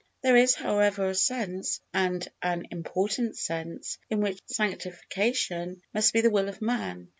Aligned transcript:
There 0.23 0.35
is, 0.35 0.55
however, 0.55 1.09
a 1.09 1.13
sense, 1.13 1.79
and 1.93 2.27
an 2.41 2.65
important 2.71 3.37
sense, 3.37 3.99
in 4.09 4.19
which 4.19 4.41
sanctification 4.47 5.79
must 5.93 6.11
be 6.11 6.21
the 6.21 6.31
will 6.31 6.49
of 6.49 6.59
man. 6.59 7.09